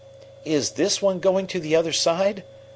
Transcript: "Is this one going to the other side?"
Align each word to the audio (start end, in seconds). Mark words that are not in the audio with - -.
"Is 0.45 0.71
this 0.71 0.99
one 0.99 1.19
going 1.19 1.45
to 1.45 1.59
the 1.59 1.75
other 1.75 1.93
side?" 1.93 2.43